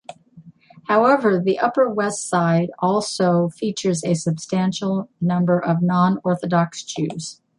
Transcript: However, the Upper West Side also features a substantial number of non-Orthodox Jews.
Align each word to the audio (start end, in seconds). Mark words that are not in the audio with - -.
However, 0.87 1.39
the 1.39 1.59
Upper 1.59 1.87
West 1.87 2.27
Side 2.27 2.71
also 2.79 3.49
features 3.49 4.03
a 4.03 4.15
substantial 4.15 5.11
number 5.21 5.63
of 5.63 5.83
non-Orthodox 5.83 6.81
Jews. 6.83 7.39